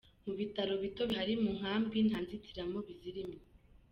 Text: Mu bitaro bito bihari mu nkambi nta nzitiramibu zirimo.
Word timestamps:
Mu 0.25 0.33
bitaro 0.39 0.73
bito 0.83 1.01
bihari 1.09 1.33
mu 1.43 1.51
nkambi 1.57 1.97
nta 2.07 2.19
nzitiramibu 2.23 2.91
zirimo. 3.01 3.37